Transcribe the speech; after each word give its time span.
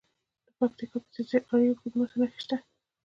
د 0.45 0.49
پکتیا 0.57 0.87
په 0.91 0.99
ځاځي 1.13 1.37
اریوب 1.51 1.77
کې 1.81 1.87
د 1.91 1.93
مسو 1.99 2.15
نښې 2.21 2.39
شته. 2.43 2.57